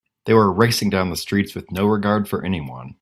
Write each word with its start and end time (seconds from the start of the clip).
They 0.25 0.33
were 0.33 0.51
racing 0.51 0.89
down 0.89 1.11
the 1.11 1.15
streets 1.15 1.53
with 1.53 1.71
no 1.71 1.85
regard 1.85 2.27
for 2.27 2.43
anyone. 2.43 2.95